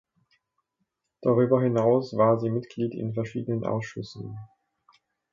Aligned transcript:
Darüber 1.21 1.61
hinaus 1.61 2.17
war 2.17 2.39
sie 2.39 2.49
Mitglied 2.49 2.95
in 2.95 3.13
verschiedenen 3.13 3.63
Ausschüssen. 3.67 4.35